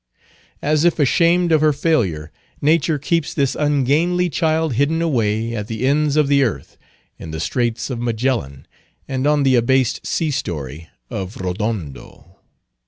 As 0.63 0.83
if 0.83 0.97
ashamed 0.97 1.51
of 1.51 1.61
her 1.61 1.71
failure, 1.73 2.31
Nature 2.59 2.97
keeps 2.97 3.35
this 3.35 3.53
ungainly 3.53 4.31
child 4.31 4.73
hidden 4.73 4.99
away 4.99 5.53
at 5.55 5.67
the 5.67 5.85
ends 5.85 6.15
of 6.15 6.27
the 6.27 6.41
earth, 6.41 6.75
in 7.19 7.29
the 7.29 7.39
Straits 7.39 7.91
of 7.91 7.99
Magellan, 7.99 8.65
and 9.07 9.27
on 9.27 9.43
the 9.43 9.53
abased 9.55 10.03
sea 10.07 10.31
story 10.31 10.87
of 11.11 11.37
Rodondo. 11.37 12.37